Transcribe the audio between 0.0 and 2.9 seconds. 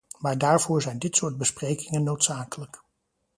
Maar daarvoor zijn dit soort besprekingen noodzakelijk.